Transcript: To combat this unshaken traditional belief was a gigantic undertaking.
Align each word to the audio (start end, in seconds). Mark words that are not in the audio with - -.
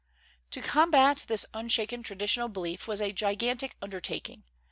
To 0.49 0.63
combat 0.63 1.25
this 1.27 1.45
unshaken 1.53 2.01
traditional 2.01 2.49
belief 2.49 2.87
was 2.87 3.01
a 3.03 3.11
gigantic 3.13 3.75
undertaking. 3.83 4.45